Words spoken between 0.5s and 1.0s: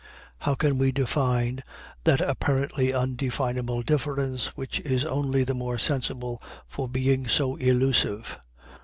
can we